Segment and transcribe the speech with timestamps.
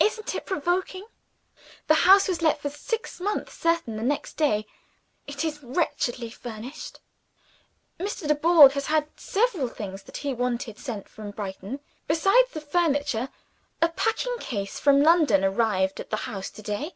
[0.00, 1.04] Isn't it provoking?
[1.86, 4.66] The house was let for six months certain, the next day.
[5.26, 7.00] It is wretchedly furnished.
[8.00, 8.26] Mr.
[8.26, 11.80] Dubourg has had several things that he wanted sent from Brighton.
[12.08, 13.28] Besides the furniture,
[13.82, 16.94] a packing case from London arrived at the house to day.